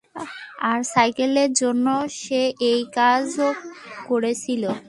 আর 0.69 0.79
সাকলেইনের 0.93 1.51
জন্য 1.61 1.85
সে 2.21 2.41
কাজও 2.95 3.49
করেছিল। 4.07 4.63